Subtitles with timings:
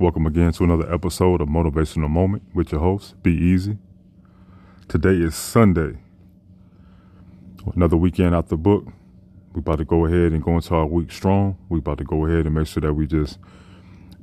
[0.00, 3.78] Welcome again to another episode of Motivational Moment with your host, Be Easy.
[4.86, 5.98] Today is Sunday.
[7.74, 8.86] Another weekend out the book.
[9.54, 11.58] We about to go ahead and go into our week strong.
[11.68, 13.40] We about to go ahead and make sure that we just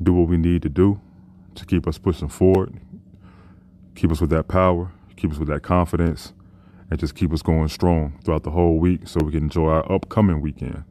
[0.02, 1.02] do what we need to do
[1.56, 2.80] to keep us pushing forward,
[3.95, 6.32] keep us with that power, keep us with that confidence,
[6.89, 9.92] and just keep us going strong throughout the whole week so we can enjoy our
[9.92, 10.86] upcoming weekend.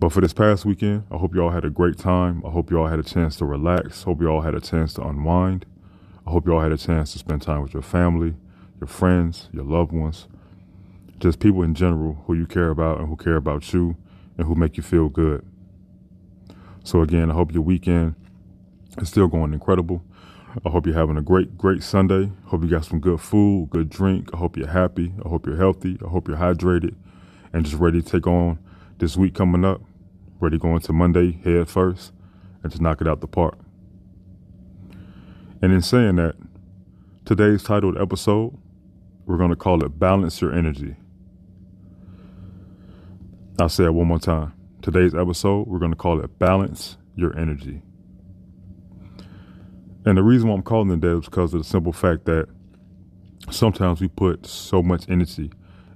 [0.00, 2.40] But for this past weekend, I hope you all had a great time.
[2.46, 4.04] I hope you all had a chance to relax.
[4.04, 5.66] Hope you all had a chance to unwind.
[6.24, 8.34] I hope you all had a chance to spend time with your family,
[8.80, 10.28] your friends, your loved ones,
[11.18, 13.96] just people in general who you care about and who care about you
[14.36, 15.44] and who make you feel good.
[16.84, 18.14] So again, I hope your weekend
[18.98, 20.04] is still going incredible.
[20.64, 22.30] I hope you're having a great, great Sunday.
[22.44, 24.30] Hope you got some good food, good drink.
[24.32, 25.12] I hope you're happy.
[25.24, 25.98] I hope you're healthy.
[26.04, 26.94] I hope you're hydrated
[27.52, 28.60] and just ready to take on
[28.98, 29.80] this week coming up
[30.40, 32.12] ready going to Monday head first
[32.62, 33.58] and just knock it out the park.
[35.60, 36.36] And in saying that,
[37.24, 38.56] today's titled episode,
[39.26, 40.96] we're going to call it Balance Your Energy.
[43.58, 44.54] I'll say it one more time.
[44.82, 47.82] Today's episode, we're going to call it Balance Your Energy.
[50.04, 52.46] And the reason why I'm calling it that is because of the simple fact that
[53.50, 55.50] sometimes we put so much energy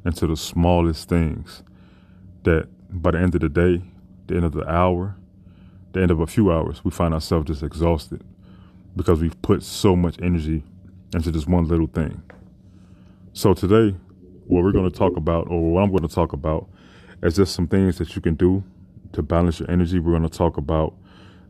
[0.05, 1.63] into the smallest things
[2.43, 3.83] that by the end of the day,
[4.33, 5.15] the end of the hour,
[5.93, 8.25] the end of a few hours, we find ourselves just exhausted
[8.97, 10.65] because we've put so much energy
[11.15, 12.23] into just one little thing.
[13.35, 13.97] So today,
[14.47, 16.69] what we're going to talk about, or what I'm going to talk about,
[17.23, 18.65] is just some things that you can do
[19.13, 19.99] to balance your energy.
[19.99, 20.95] We're going to talk about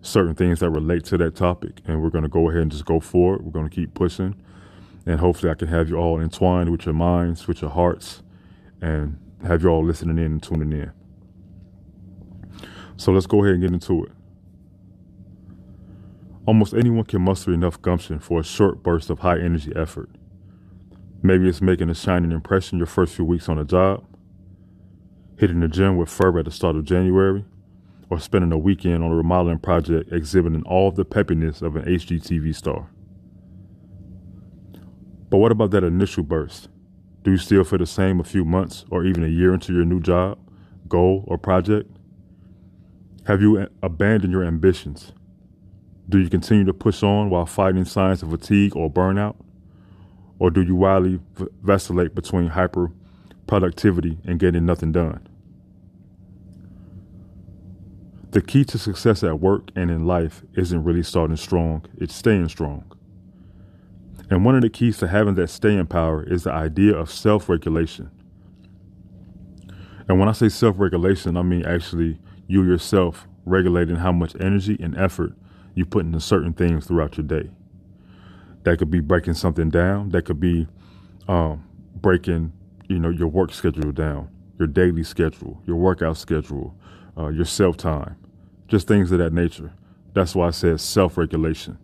[0.02, 2.84] certain things that relate to that topic, and we're going to go ahead and just
[2.84, 3.44] go forward.
[3.44, 4.34] We're going to keep pushing,
[5.06, 8.22] and hopefully, I can have you all entwined with your minds, with your hearts,
[8.80, 10.92] and have you all listening in and tuning in.
[13.02, 14.12] So let's go ahead and get into it.
[16.46, 20.08] Almost anyone can muster enough gumption for a short burst of high energy effort.
[21.20, 24.04] Maybe it's making a shining impression your first few weeks on a job,
[25.36, 27.44] hitting the gym with fervor at the start of January,
[28.08, 32.54] or spending a weekend on a remodeling project exhibiting all the peppiness of an HGTV
[32.54, 32.88] star.
[35.28, 36.68] But what about that initial burst?
[37.24, 39.84] Do you still feel the same a few months or even a year into your
[39.84, 40.38] new job,
[40.86, 41.90] goal, or project?
[43.26, 45.12] Have you abandoned your ambitions?
[46.08, 49.36] Do you continue to push on while fighting signs of fatigue or burnout?
[50.40, 51.20] Or do you wildly
[51.62, 52.90] vacillate between hyper
[53.46, 55.28] productivity and getting nothing done?
[58.32, 62.48] The key to success at work and in life isn't really starting strong, it's staying
[62.48, 62.90] strong.
[64.30, 67.48] And one of the keys to having that staying power is the idea of self
[67.48, 68.10] regulation.
[70.08, 72.18] And when I say self regulation, I mean actually
[72.52, 75.32] you yourself regulating how much energy and effort
[75.74, 77.48] you put into certain things throughout your day.
[78.64, 80.10] That could be breaking something down.
[80.10, 80.68] That could be
[81.28, 81.64] um,
[81.96, 82.52] breaking,
[82.88, 86.76] you know, your work schedule down, your daily schedule, your workout schedule,
[87.16, 88.16] uh, your self time,
[88.68, 89.72] just things of that nature.
[90.12, 91.78] That's why I said self regulation.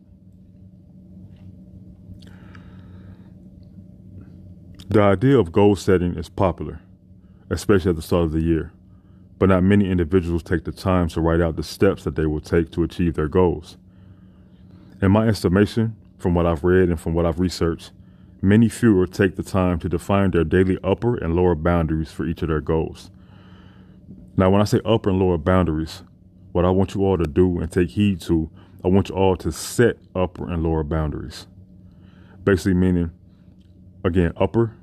[4.88, 6.80] The idea of goal setting is popular,
[7.48, 8.72] especially at the start of the year
[9.38, 12.40] but not many individuals take the time to write out the steps that they will
[12.40, 13.76] take to achieve their goals.
[15.00, 17.92] In my estimation, from what I've read and from what I've researched,
[18.42, 22.42] many fewer take the time to define their daily upper and lower boundaries for each
[22.42, 23.10] of their goals.
[24.36, 26.02] Now, when I say upper and lower boundaries,
[26.52, 28.50] what I want you all to do and take heed to,
[28.84, 31.46] I want you all to set upper and lower boundaries.
[32.44, 33.10] Basically, meaning,
[34.04, 34.74] again, upper,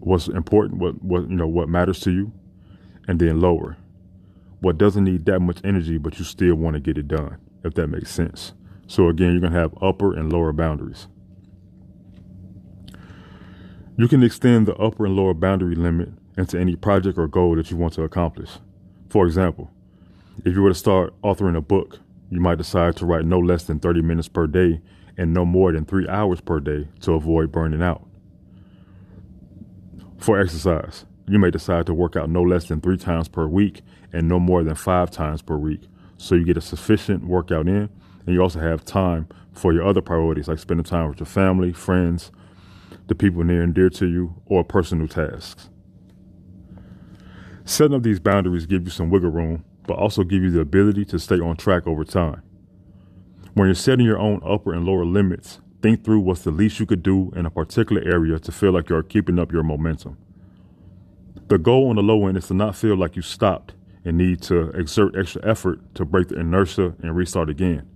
[0.00, 2.32] what's important, what, what you know, what matters to you,
[3.06, 3.76] and then lower.
[4.60, 7.74] What doesn't need that much energy, but you still want to get it done, if
[7.74, 8.54] that makes sense.
[8.86, 11.08] So again, you're going to have upper and lower boundaries.
[13.96, 17.70] You can extend the upper and lower boundary limit into any project or goal that
[17.70, 18.50] you want to accomplish.
[19.08, 19.70] For example,
[20.44, 23.64] if you were to start authoring a book, you might decide to write no less
[23.64, 24.80] than 30 minutes per day
[25.16, 28.04] and no more than three hours per day to avoid burning out.
[30.18, 33.82] For exercise, you may decide to work out no less than three times per week
[34.12, 35.82] and no more than five times per week
[36.16, 37.88] so you get a sufficient workout in
[38.26, 41.72] and you also have time for your other priorities like spending time with your family,
[41.72, 42.30] friends,
[43.06, 45.68] the people near and dear to you, or personal tasks.
[47.64, 51.04] Setting up these boundaries give you some wiggle room, but also give you the ability
[51.06, 52.42] to stay on track over time.
[53.54, 56.86] When you're setting your own upper and lower limits, think through what's the least you
[56.86, 60.16] could do in a particular area to feel like you're keeping up your momentum.
[61.48, 63.74] The goal on the low end is to not feel like you stopped
[64.04, 67.88] and need to exert extra effort to break the inertia and restart again.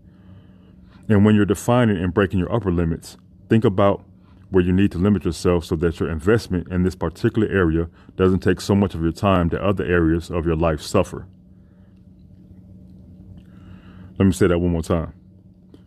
[1.08, 3.16] And when you're defining and breaking your upper limits,
[3.48, 4.04] think about
[4.50, 8.40] where you need to limit yourself so that your investment in this particular area doesn't
[8.40, 11.26] take so much of your time that other areas of your life suffer.
[14.18, 15.12] Let me say that one more time.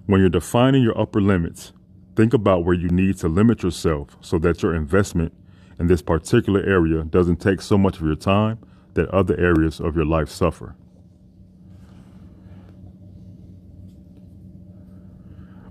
[0.05, 1.73] When you're defining your upper limits,
[2.15, 5.33] think about where you need to limit yourself so that your investment
[5.81, 8.59] in this particular area doesn't take so much of your time
[8.93, 10.75] that other areas of your life suffer.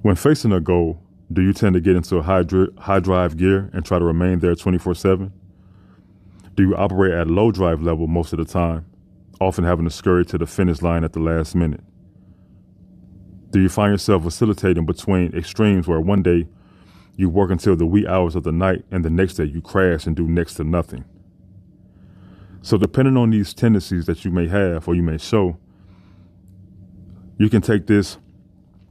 [0.03, 1.01] When facing a goal,
[1.33, 4.05] do you tend to get into a high, dri- high drive gear and try to
[4.05, 5.33] remain there 24 7?
[6.57, 8.87] Do you operate at low drive level most of the time,
[9.41, 11.85] often having to scurry to the finish line at the last minute?
[13.51, 16.49] Do you find yourself facilitating between extremes where one day
[17.17, 20.07] you work until the wee hours of the night and the next day you crash
[20.07, 21.05] and do next to nothing?
[22.63, 25.57] So, depending on these tendencies that you may have or you may show,
[27.39, 28.19] you can take this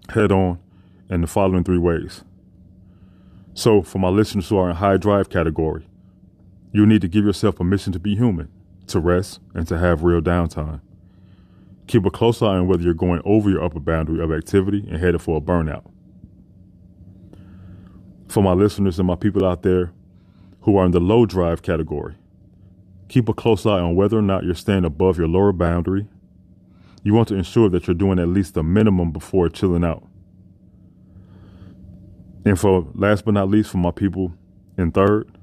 [0.10, 0.60] head on
[1.10, 2.24] in the following three ways.
[3.54, 5.88] So, for my listeners who are in high drive category,
[6.72, 8.50] you need to give yourself permission to be human,
[8.88, 10.82] to rest, and to have real downtime.
[11.88, 15.00] Keep a close eye on whether you're going over your upper boundary of activity and
[15.00, 15.84] headed for a burnout.
[18.30, 19.92] For my listeners and my people out there
[20.62, 22.16] who are in the low drive category,
[23.08, 26.08] keep a close eye on whether or not you're staying above your lower boundary.
[27.04, 30.04] You want to ensure that you're doing at least the minimum before chilling out.
[32.46, 34.34] And for last but not least, for my people
[34.78, 35.36] in third,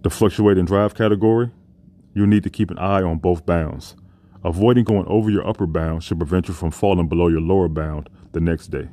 [0.00, 1.50] the fluctuating drive category,
[2.14, 3.96] you need to keep an eye on both bounds.
[4.42, 8.08] Avoiding going over your upper bound should prevent you from falling below your lower bound
[8.32, 8.88] the next day.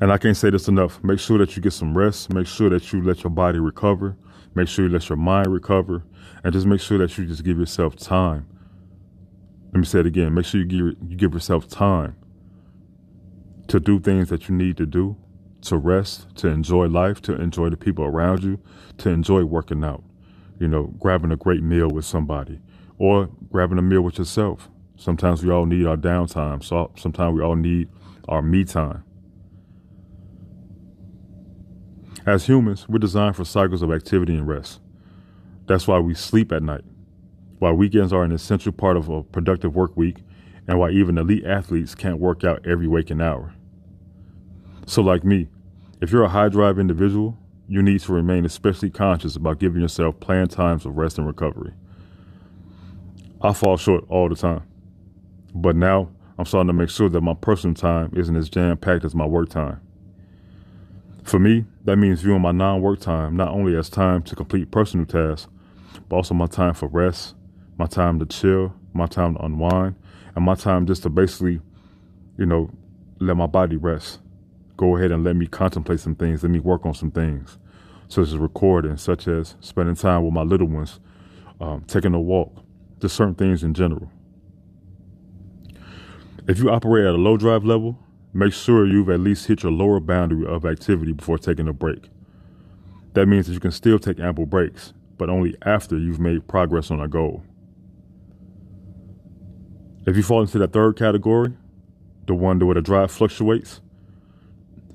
[0.00, 1.02] And I can't say this enough.
[1.02, 2.32] Make sure that you get some rest.
[2.32, 4.16] Make sure that you let your body recover.
[4.54, 6.04] Make sure you let your mind recover.
[6.44, 8.46] And just make sure that you just give yourself time.
[9.72, 10.34] Let me say it again.
[10.34, 12.16] Make sure you give, you give yourself time
[13.68, 15.16] to do things that you need to do,
[15.62, 18.60] to rest, to enjoy life, to enjoy the people around you,
[18.98, 20.04] to enjoy working out,
[20.58, 22.60] you know, grabbing a great meal with somebody
[22.98, 24.68] or grabbing a meal with yourself.
[24.96, 26.62] Sometimes we all need our downtime.
[26.62, 27.88] So sometimes we all need
[28.28, 29.04] our me time.
[32.26, 34.80] As humans, we're designed for cycles of activity and rest.
[35.66, 36.82] That's why we sleep at night,
[37.60, 40.24] why weekends are an essential part of a productive work week,
[40.66, 43.54] and why even elite athletes can't work out every waking hour.
[44.86, 45.46] So, like me,
[46.00, 50.18] if you're a high drive individual, you need to remain especially conscious about giving yourself
[50.18, 51.74] planned times of rest and recovery.
[53.40, 54.64] I fall short all the time,
[55.54, 59.04] but now I'm starting to make sure that my personal time isn't as jam packed
[59.04, 59.80] as my work time.
[61.26, 64.70] For me, that means viewing my non work time not only as time to complete
[64.70, 65.50] personal tasks,
[66.08, 67.34] but also my time for rest,
[67.78, 69.96] my time to chill, my time to unwind,
[70.36, 71.60] and my time just to basically,
[72.38, 72.70] you know,
[73.18, 74.20] let my body rest
[74.76, 77.58] go ahead and let me contemplate some things, let me work on some things,
[78.06, 81.00] such as recording, such as spending time with my little ones,
[81.60, 82.54] um, taking a walk,
[83.00, 84.08] just certain things in general.
[86.46, 87.98] If you operate at a low drive level,
[88.36, 92.10] make sure you've at least hit your lower boundary of activity before taking a break.
[93.14, 96.90] That means that you can still take ample breaks, but only after you've made progress
[96.90, 97.42] on a goal.
[100.06, 101.54] If you fall into that third category,
[102.26, 103.80] the one where the drive fluctuates,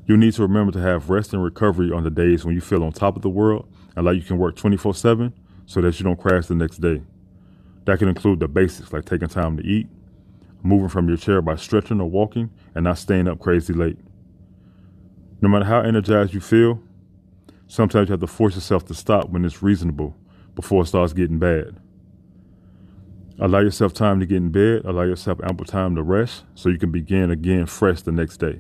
[0.06, 2.84] you need to remember to have rest and recovery on the days when you feel
[2.84, 5.34] on top of the world and like you can work 24 7
[5.66, 7.02] so that you don't crash the next day.
[7.86, 9.88] That can include the basics like taking time to eat,
[10.64, 13.98] moving from your chair by stretching or walking, and not staying up crazy late.
[15.42, 16.82] No matter how energized you feel,
[17.68, 20.16] sometimes you have to force yourself to stop when it's reasonable
[20.56, 21.78] before it starts getting bad.
[23.40, 26.78] Allow yourself time to get in bed, allow yourself ample time to rest so you
[26.78, 28.60] can begin again fresh the next day.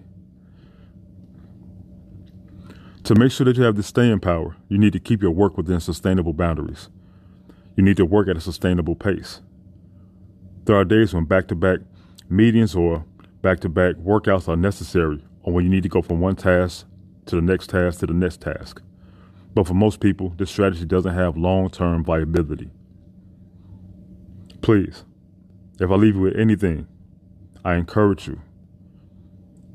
[3.03, 5.57] To make sure that you have the staying power, you need to keep your work
[5.57, 6.89] within sustainable boundaries.
[7.75, 9.41] You need to work at a sustainable pace.
[10.65, 11.79] There are days when back to back
[12.29, 13.03] meetings or
[13.41, 16.85] back to back workouts are necessary, or when you need to go from one task
[17.25, 18.81] to the next task to the next task.
[19.53, 22.69] But for most people, this strategy doesn't have long term viability.
[24.61, 25.03] Please,
[25.79, 26.87] if I leave you with anything,
[27.65, 28.39] I encourage you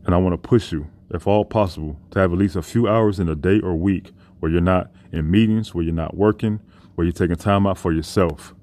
[0.05, 2.87] and I want to push you, if all possible, to have at least a few
[2.87, 6.61] hours in a day or week where you're not in meetings, where you're not working,
[6.95, 8.55] where you're taking time out for yourself.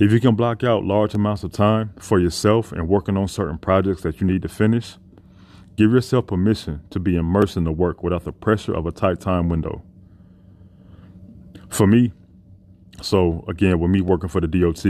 [0.00, 3.58] If you can block out large amounts of time for yourself and working on certain
[3.58, 4.96] projects that you need to finish,
[5.74, 9.18] give yourself permission to be immersed in the work without the pressure of a tight
[9.18, 9.82] time window.
[11.68, 12.12] For me,
[13.02, 14.84] so again, with me working for the DOT,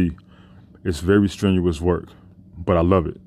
[0.84, 2.10] it's very strenuous work,
[2.58, 3.18] but I love it.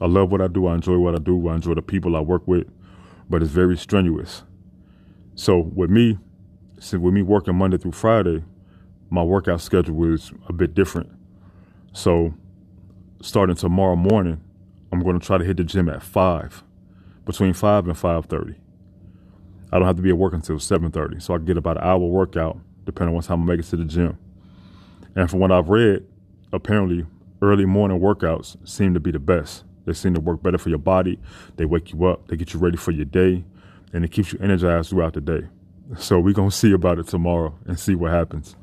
[0.00, 0.66] I love what I do.
[0.66, 1.46] I enjoy what I do.
[1.48, 2.66] I enjoy the people I work with,
[3.28, 4.44] but it's very strenuous.
[5.34, 6.18] So with me,
[6.90, 8.44] with me working Monday through Friday,
[9.10, 11.10] my workout schedule was a bit different.
[11.92, 12.32] So
[13.20, 14.40] starting tomorrow morning,
[14.92, 16.62] I'm going to try to hit the gym at five,
[17.24, 18.54] between five and five thirty.
[19.72, 21.84] I don't have to be at work until seven thirty, so I get about an
[21.84, 24.16] hour workout, depending on what time I make it to the gym.
[25.16, 26.06] And from what I've read,
[26.52, 27.06] apparently
[27.42, 29.64] early morning workouts seem to be the best.
[29.86, 31.18] They seem to work better for your body.
[31.56, 32.28] They wake you up.
[32.28, 33.44] They get you ready for your day,
[33.92, 35.48] and it keeps you energized throughout the day.
[35.98, 38.56] So we're gonna see about it tomorrow and see what happens.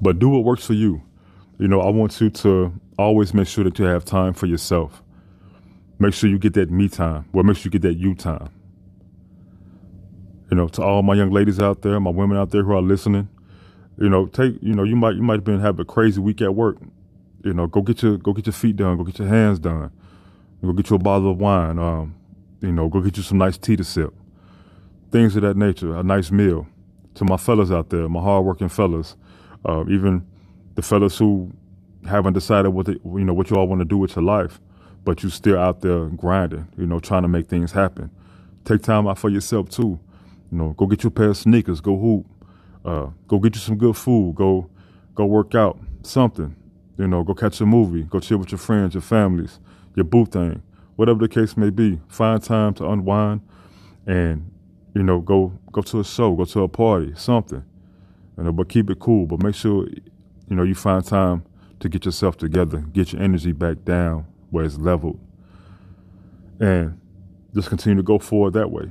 [0.00, 1.02] But do what works for you.
[1.58, 5.02] You know, I want you to always make sure that you have time for yourself.
[5.98, 7.26] Make sure you get that me time.
[7.32, 8.48] Well, make sure you get that you time.
[10.50, 12.82] You know, to all my young ladies out there, my women out there who are
[12.82, 13.28] listening,
[13.98, 16.40] you know, take you know, you might you might have been having a crazy week
[16.40, 16.78] at work.
[17.44, 19.92] You know, go get your go get your feet done, go get your hands done,
[20.62, 21.78] go get you a bottle of wine.
[21.78, 22.14] Um,
[22.60, 24.14] you know, go get you some nice tea to sip.
[25.10, 26.66] Things of that nature, a nice meal.
[27.14, 29.16] To my fellas out there, my hardworking fellas,
[29.64, 30.26] uh, even
[30.74, 31.52] the fellas who
[32.08, 34.60] haven't decided what they, you know what you all want to do with your life,
[35.04, 38.10] but you still out there grinding, you know, trying to make things happen.
[38.64, 39.98] Take time out for yourself too.
[40.50, 42.26] You know, go get you a pair of sneakers, go hoop,
[42.84, 44.68] uh, go get you some good food, go
[45.14, 46.56] go work out, something.
[46.98, 49.58] You know, go catch a movie, go chill with your friends, your families,
[49.94, 50.62] your boo thing,
[50.96, 52.00] whatever the case may be.
[52.08, 53.40] Find time to unwind
[54.06, 54.50] and
[54.94, 57.64] you know go go to a show, go to a party, something.
[58.40, 59.26] You know, but keep it cool.
[59.26, 61.44] But make sure you know you find time
[61.80, 65.20] to get yourself together, get your energy back down where it's leveled,
[66.58, 66.98] and
[67.54, 68.90] just continue to go forward that way.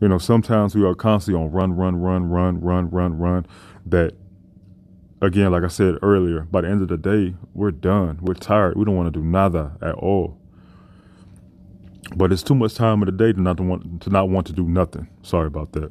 [0.00, 3.46] You know, sometimes we are constantly on run, run, run, run, run, run, run.
[3.86, 4.14] That
[5.20, 8.20] again, like I said earlier, by the end of the day, we're done.
[8.22, 8.76] We're tired.
[8.76, 10.38] We don't want to do nada at all.
[12.14, 14.52] But it's too much time of the day to not want to not want to
[14.52, 15.08] do nothing.
[15.22, 15.90] Sorry about that.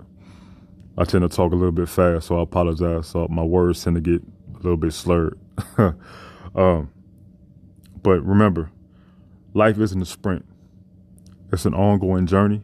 [0.98, 3.08] I tend to talk a little bit fast, so I apologize.
[3.08, 4.22] So my words tend to get
[4.54, 5.38] a little bit slurred.
[6.56, 6.90] um,
[8.02, 8.72] but remember,
[9.54, 10.46] life isn't a sprint.
[11.52, 12.62] It's an ongoing journey.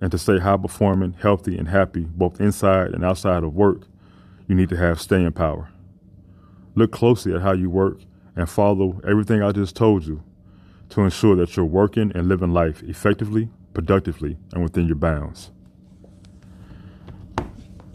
[0.00, 3.82] And to stay high performing, healthy, and happy, both inside and outside of work,
[4.46, 5.68] you need to have staying power.
[6.76, 7.98] Look closely at how you work
[8.36, 10.22] and follow everything I just told you
[10.90, 15.50] to ensure that you're working and living life effectively, productively, and within your bounds.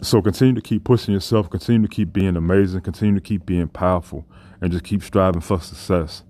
[0.04, 3.68] So continue to keep pushing yourself, continue to keep being amazing, continue to keep being
[3.68, 4.26] powerful,
[4.60, 6.22] and just keep striving for success.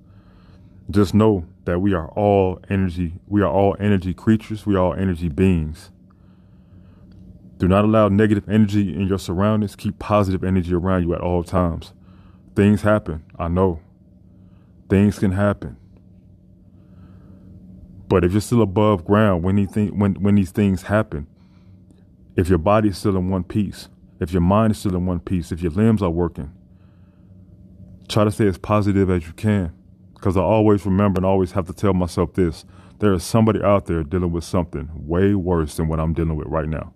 [0.88, 4.94] Just know that we are all energy, we are all energy creatures, we are all
[4.94, 5.90] energy beings.
[7.58, 9.74] Do not allow negative energy in your surroundings.
[9.74, 11.92] Keep positive energy around you at all times.
[12.54, 13.24] Things happen.
[13.38, 13.80] I know.
[14.88, 15.76] Things can happen.
[18.06, 21.26] But if you're still above ground when, when, when these things happen,
[22.36, 23.88] if your body is still in one piece,
[24.20, 26.52] if your mind is still in one piece, if your limbs are working,
[28.08, 29.72] try to stay as positive as you can.
[30.14, 32.64] Because I always remember and always have to tell myself this
[33.00, 36.46] there is somebody out there dealing with something way worse than what I'm dealing with
[36.46, 36.92] right now.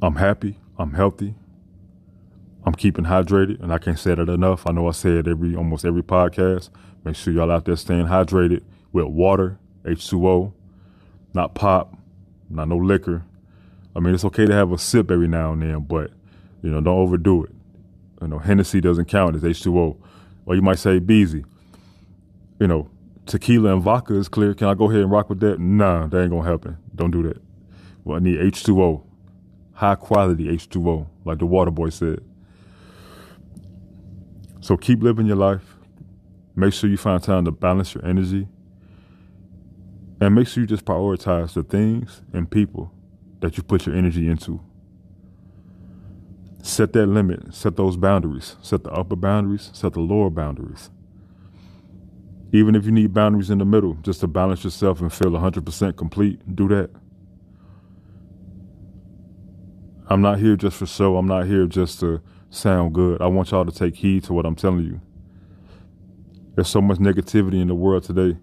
[0.00, 1.34] I'm happy, I'm healthy,
[2.64, 4.66] I'm keeping hydrated, and I can't say that enough.
[4.66, 6.70] I know I say it every almost every podcast.
[7.04, 10.52] Make sure y'all out there staying hydrated with water, H2O,
[11.34, 11.96] not pop,
[12.52, 13.24] not no liquor.
[13.94, 16.10] I mean, it's okay to have a sip every now and then, but
[16.62, 17.50] you know, don't overdo it.
[18.20, 19.96] You know, Hennessy doesn't count as H2O.
[20.46, 21.44] Or you might say Beezy.
[22.58, 22.88] You know,
[23.26, 24.54] tequila and vodka is clear.
[24.54, 25.58] Can I go ahead and rock with that?
[25.58, 26.78] Nah, that ain't gonna happen.
[26.94, 27.42] Don't do that.
[28.04, 29.04] Well, I need H2O,
[29.74, 32.20] high quality H2O, like the water boy said.
[34.60, 35.76] So keep living your life.
[36.54, 38.46] Make sure you find time to balance your energy
[40.22, 42.92] And make sure you just prioritize the things and people
[43.40, 44.60] that you put your energy into.
[46.62, 50.90] Set that limit, set those boundaries, set the upper boundaries, set the lower boundaries.
[52.52, 55.96] Even if you need boundaries in the middle just to balance yourself and feel 100%
[55.96, 56.90] complete, do that.
[60.06, 61.16] I'm not here just for show.
[61.16, 63.20] I'm not here just to sound good.
[63.20, 65.00] I want y'all to take heed to what I'm telling you.
[66.54, 68.36] There's so much negativity in the world today.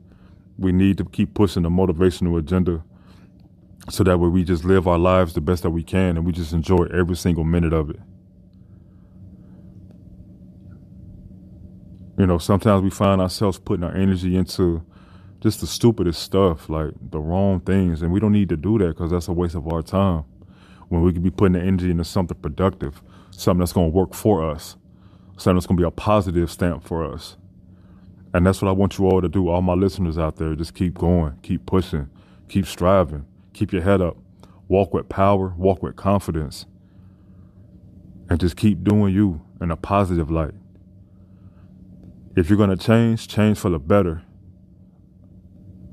[0.59, 2.83] We need to keep pushing the motivational agenda
[3.89, 6.31] so that way we just live our lives the best that we can and we
[6.31, 7.99] just enjoy every single minute of it.
[12.17, 14.83] You know, sometimes we find ourselves putting our energy into
[15.39, 18.89] just the stupidest stuff, like the wrong things, and we don't need to do that
[18.89, 20.25] because that's a waste of our time.
[20.89, 23.01] When we could be putting the energy into something productive,
[23.31, 24.75] something that's going to work for us,
[25.37, 27.37] something that's going to be a positive stamp for us.
[28.33, 30.55] And that's what I want you all to do, all my listeners out there.
[30.55, 32.09] Just keep going, keep pushing,
[32.47, 34.17] keep striving, keep your head up,
[34.67, 36.65] walk with power, walk with confidence,
[38.29, 40.53] and just keep doing you in a positive light.
[42.35, 44.21] If you're going to change, change for the better.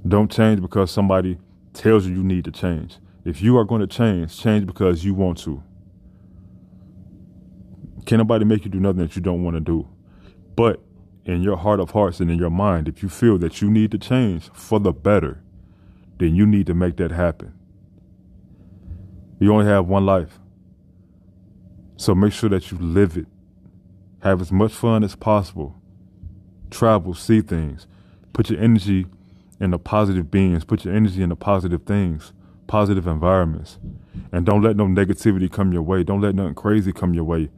[0.07, 1.39] Don't change because somebody
[1.73, 2.99] tells you you need to change.
[3.25, 5.63] If you are going to change, change because you want to.
[8.05, 9.89] Can nobody make you do nothing that you don't want to do?
[10.55, 10.81] But
[11.27, 13.91] in your heart of hearts and in your mind, if you feel that you need
[13.91, 15.43] to change for the better,
[16.19, 17.53] then you need to make that happen.
[19.39, 20.39] You only have one life.
[21.97, 23.27] So make sure that you live it.
[24.21, 25.77] Have as much fun as possible
[26.71, 27.87] travel, see things.
[28.33, 29.07] Put your energy
[29.61, 30.65] in the positive beings.
[30.65, 32.33] Put your energy in the positive things,
[32.67, 33.79] positive environments.
[34.33, 36.03] And don't let no negativity come your way.
[36.03, 37.51] Don't let nothing crazy come your way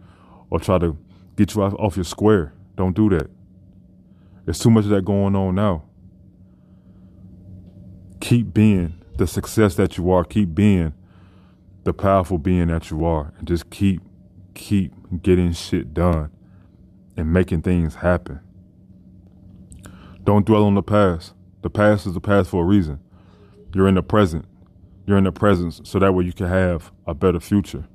[0.51, 0.97] or try to
[1.37, 2.53] get you off your square.
[2.77, 3.31] Don't do that.
[4.49, 5.85] There's too much of that going on now.
[8.19, 10.25] Keep being the success that you are.
[10.25, 10.95] Keep being
[11.85, 13.35] the powerful being that you are.
[13.37, 14.01] And just keep,
[14.55, 16.31] keep getting shit done
[17.15, 18.41] and making things happen.
[20.25, 21.35] Don't dwell on the past.
[21.61, 23.01] The past is the past for a reason.
[23.75, 24.47] You're in the present.
[25.05, 27.87] You're in the present so that way you can have a better future.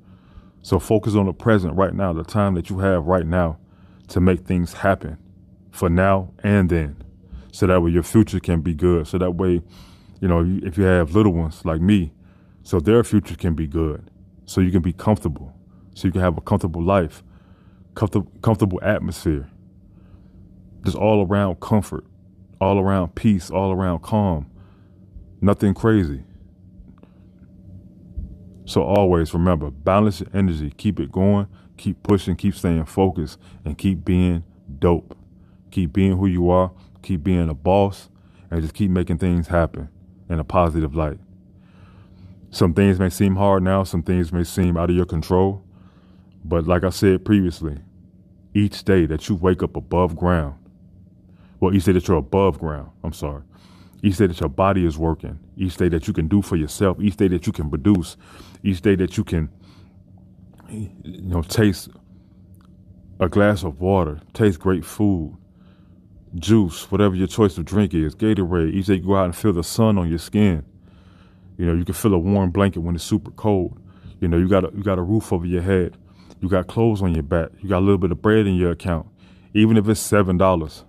[0.62, 3.58] So focus on the present right now, the time that you have right now
[4.06, 5.18] to make things happen
[5.74, 7.02] for now and then.
[7.52, 9.06] So that way your future can be good.
[9.06, 9.62] So that way,
[10.20, 12.12] you know, if you have little ones like me,
[12.62, 14.10] so their future can be good.
[14.46, 15.54] So you can be comfortable.
[15.94, 17.22] So you can have a comfortable life,
[17.94, 19.48] comfortable, comfortable atmosphere,
[20.84, 22.04] just all around comfort
[22.64, 24.50] all around peace, all around calm.
[25.40, 26.22] Nothing crazy.
[28.64, 33.76] So always remember, balance your energy, keep it going, keep pushing, keep staying focused, and
[33.76, 34.42] keep being
[34.78, 35.16] dope.
[35.74, 36.70] Keep being who you are,
[37.02, 38.08] keep being a boss,
[38.48, 39.88] and just keep making things happen
[40.28, 41.18] in a positive light.
[42.50, 45.64] Some things may seem hard now, some things may seem out of your control,
[46.44, 47.78] but like I said previously,
[48.54, 50.54] each day that you wake up above ground,
[51.58, 52.90] well, each day that you're above ground.
[53.02, 53.42] I'm sorry.
[54.00, 55.40] Each day that your body is working.
[55.56, 56.98] Each day that you can do for yourself.
[57.00, 58.16] Each day that you can produce.
[58.62, 59.50] Each day that you can,
[60.68, 60.90] you
[61.22, 61.88] know, taste
[63.18, 65.36] a glass of water, taste great food,
[66.36, 68.74] juice, whatever your choice of drink is, Gatorade.
[68.74, 70.64] Each day you go out and feel the sun on your skin.
[71.58, 73.80] You know, you can feel a warm blanket when it's super cold.
[74.20, 75.96] You know, you got a, you got a roof over your head.
[76.40, 77.50] You got clothes on your back.
[77.62, 79.06] You got a little bit of bread in your account,
[79.54, 80.84] even if it's seven dollars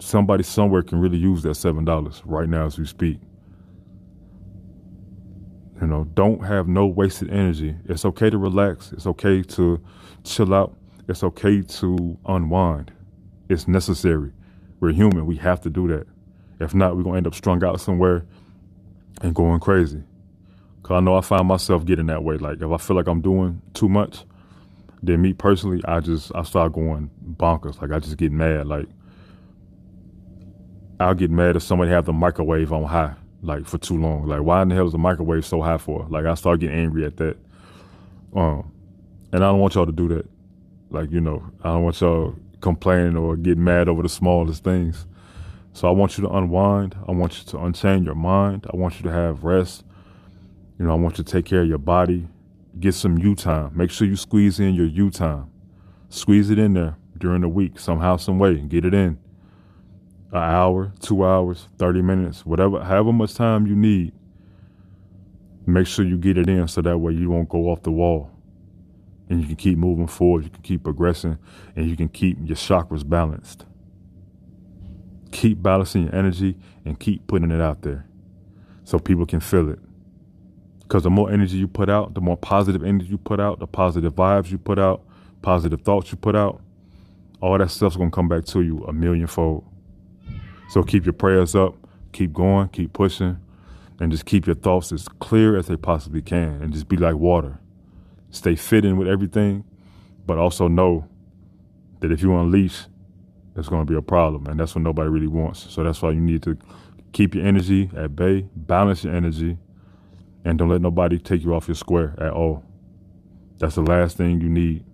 [0.00, 3.18] somebody somewhere can really use that seven dollars right now as we speak.
[5.80, 7.76] You know, don't have no wasted energy.
[7.86, 8.92] It's okay to relax.
[8.92, 9.80] It's okay to
[10.24, 10.76] chill out.
[11.08, 12.92] It's okay to unwind.
[13.48, 14.32] It's necessary.
[14.82, 15.26] We're human.
[15.26, 16.08] We have to do that.
[16.58, 18.26] If not, we're gonna end up strung out somewhere
[19.20, 20.02] and going crazy.
[20.82, 22.36] Cause I know I find myself getting that way.
[22.36, 24.24] Like if I feel like I'm doing too much,
[25.00, 27.80] then me personally, I just I start going bonkers.
[27.80, 28.66] Like I just get mad.
[28.66, 28.88] Like
[30.98, 34.26] I'll get mad if somebody have the microwave on high, like for too long.
[34.26, 36.08] Like, why in the hell is the microwave so high for?
[36.08, 37.36] Like, I start getting angry at that.
[38.34, 38.72] Um,
[39.32, 40.28] and I don't want y'all to do that.
[40.90, 45.06] Like, you know, I don't want y'all complaining or get mad over the smallest things.
[45.74, 46.96] So I want you to unwind.
[47.06, 48.66] I want you to unchain your mind.
[48.72, 49.84] I want you to have rest.
[50.78, 52.26] You know, I want you to take care of your body.
[52.80, 53.72] Get some you time.
[53.74, 55.50] Make sure you squeeze in your you time.
[56.08, 58.56] Squeeze it in there during the week, somehow, some way.
[58.56, 59.18] Get it in
[60.32, 64.12] an hour, two hours, 30 minutes, whatever, however much time you need.
[65.66, 68.31] Make sure you get it in so that way you won't go off the wall.
[69.32, 71.38] And you can keep moving forward, you can keep progressing,
[71.74, 73.64] and you can keep your chakras balanced.
[75.30, 78.04] Keep balancing your energy and keep putting it out there.
[78.84, 79.78] so people can feel it.
[80.80, 83.66] Because the more energy you put out, the more positive energy you put out, the
[83.66, 85.02] positive vibes you put out,
[85.40, 86.60] positive thoughts you put out,
[87.40, 89.64] all that stuff's gonna come back to you a millionfold.
[90.68, 91.74] So keep your prayers up,
[92.12, 93.38] keep going, keep pushing,
[93.98, 97.14] and just keep your thoughts as clear as they possibly can, and just be like
[97.14, 97.58] water.
[98.32, 99.62] Stay fitting with everything,
[100.26, 101.06] but also know
[102.00, 102.86] that if you unleash,
[103.54, 105.70] it's going to be a problem, and that's what nobody really wants.
[105.70, 106.56] So that's why you need to
[107.12, 109.58] keep your energy at bay, balance your energy,
[110.44, 112.64] and don't let nobody take you off your square at all.
[113.58, 114.84] That's the last thing you need.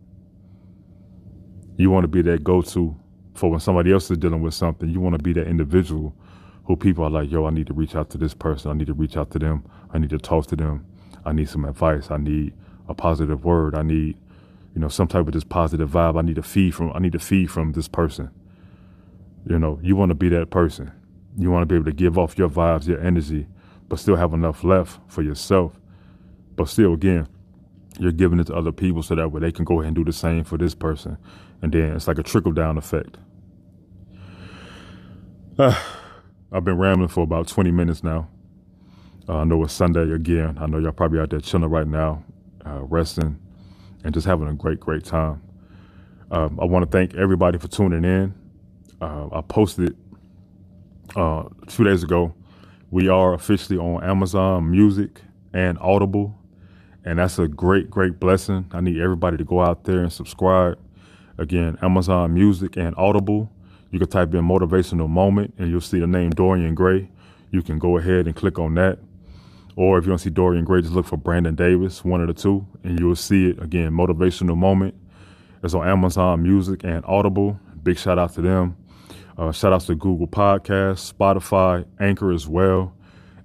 [1.77, 2.97] You want to be that go-to
[3.35, 4.91] for when somebody else is dealing with something.
[4.91, 6.15] You want to be that individual
[6.65, 8.71] who people are like, yo, I need to reach out to this person.
[8.73, 9.65] I need to reach out to them.
[9.95, 10.85] I need to talk to them.
[11.25, 12.11] I need some advice.
[12.11, 12.53] I need
[12.89, 13.75] a positive word.
[13.75, 14.17] I need,
[14.75, 16.19] you know, some type of this positive vibe.
[16.19, 16.93] I need to feed from.
[16.95, 18.31] I need to feed from this person.
[19.47, 20.93] You know, you want to be that person.
[21.37, 23.47] You want to be able to give off your vibes, your energy,
[23.89, 25.79] but still have enough left for yourself.
[26.57, 27.29] But still, again,
[27.99, 30.05] you're giving it to other people so that way they can go ahead and do
[30.05, 31.19] the same for this person.
[31.63, 33.17] And then it's like a trickle down effect.
[35.59, 35.75] Uh,
[36.53, 38.29] I've been rambling for about 20 minutes now.
[39.29, 40.57] Uh, I know it's Sunday again.
[40.59, 42.25] I know y'all probably out there chilling right now,
[42.69, 43.39] uh, resting,
[44.05, 45.43] and just having a great, great time.
[46.31, 48.35] Um, I want to thank everybody for tuning in
[49.01, 49.97] uh, I posted
[51.17, 52.35] uh, two days ago.
[52.91, 56.39] We are officially on Amazon Music and Audible,
[57.05, 58.67] and that's a great, great blessing.
[58.73, 60.79] I need everybody to go out there and subscribe.
[61.39, 63.51] Again, Amazon Music and Audible.
[63.91, 67.11] You can type in motivational moment, and you'll see the name Dorian Gray.
[67.51, 68.99] You can go ahead and click on that.
[69.79, 72.35] Or if you don't see Dorian Gray, just look for Brandon Davis, one of the
[72.35, 73.63] two, and you'll see it.
[73.63, 74.97] Again, motivational moment.
[75.63, 77.61] It's on Amazon Music and Audible.
[77.85, 78.77] Big shout out to them.
[79.39, 82.93] Uh, shout outs to Google Podcasts, Spotify, Anchor as well.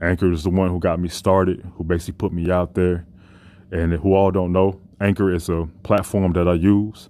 [0.02, 3.06] Anchor is the one who got me started, who basically put me out there.
[3.72, 7.10] And who all don't know, Anchor is a platform that I use.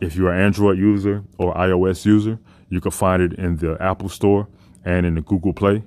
[0.00, 2.38] If you're an Android user or iOS user,
[2.70, 4.48] you can find it in the Apple Store
[4.86, 5.82] and in the Google Play.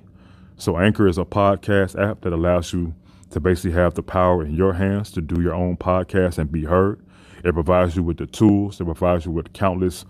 [0.58, 2.94] So Anchor is a podcast app that allows you
[3.30, 6.64] to basically have the power in your hands to do your own podcast and be
[6.64, 7.00] heard.
[7.44, 10.04] It provides you with the tools, it provides you with countless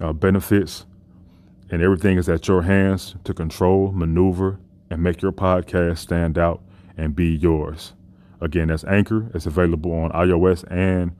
[0.00, 0.84] uh, benefits
[1.70, 6.62] and everything is at your hands to control, maneuver, and make your podcast stand out
[6.96, 7.94] and be yours.
[8.40, 9.30] Again, that's Anchor.
[9.34, 11.12] It's available on iOS and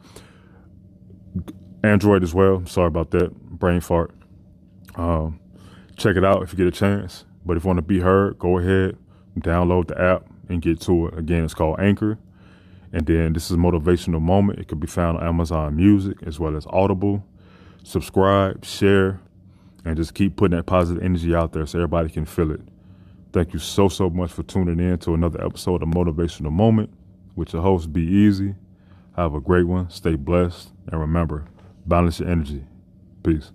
[1.82, 2.64] Android as well.
[2.66, 4.14] Sorry about that brain fart.
[4.96, 5.40] Um,
[5.96, 7.24] check it out if you get a chance.
[7.44, 8.96] But if you want to be heard, go ahead,
[9.38, 11.18] download the app, and get to it.
[11.18, 12.18] Again, it's called Anchor.
[12.92, 14.60] And then this is motivational moment.
[14.60, 17.24] It could be found on Amazon Music as well as Audible.
[17.82, 19.20] Subscribe, share,
[19.84, 22.60] and just keep putting that positive energy out there so everybody can feel it.
[23.32, 26.92] Thank you so, so much for tuning in to another episode of Motivational Moment
[27.34, 28.54] with your host, Be Easy.
[29.16, 31.44] Have a great one, stay blessed, and remember,
[31.84, 32.64] balance your energy.
[33.22, 33.50] Peace.